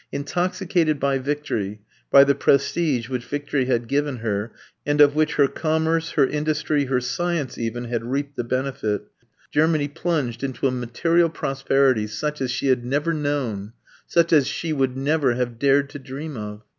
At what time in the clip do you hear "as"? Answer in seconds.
12.41-12.49, 14.33-14.47